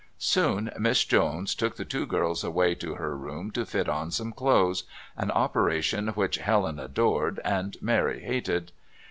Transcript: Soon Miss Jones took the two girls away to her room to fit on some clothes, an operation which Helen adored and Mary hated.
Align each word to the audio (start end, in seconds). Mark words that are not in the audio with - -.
Soon 0.17 0.71
Miss 0.79 1.05
Jones 1.05 1.53
took 1.53 1.75
the 1.75 1.85
two 1.85 2.07
girls 2.07 2.43
away 2.43 2.73
to 2.73 2.95
her 2.95 3.15
room 3.15 3.51
to 3.51 3.67
fit 3.67 3.87
on 3.87 4.09
some 4.09 4.31
clothes, 4.33 4.83
an 5.15 5.29
operation 5.29 6.07
which 6.07 6.37
Helen 6.37 6.79
adored 6.79 7.39
and 7.45 7.77
Mary 7.83 8.21
hated. 8.21 8.71